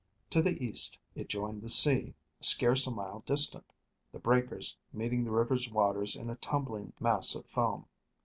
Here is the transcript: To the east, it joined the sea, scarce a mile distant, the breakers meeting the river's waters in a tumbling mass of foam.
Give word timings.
To 0.31 0.41
the 0.41 0.59
east, 0.65 0.97
it 1.13 1.29
joined 1.29 1.61
the 1.61 1.69
sea, 1.69 2.15
scarce 2.39 2.87
a 2.87 2.91
mile 2.91 3.19
distant, 3.27 3.71
the 4.11 4.17
breakers 4.17 4.75
meeting 4.91 5.23
the 5.23 5.29
river's 5.29 5.69
waters 5.69 6.15
in 6.15 6.27
a 6.31 6.37
tumbling 6.37 6.93
mass 6.99 7.35
of 7.35 7.45
foam. 7.45 7.85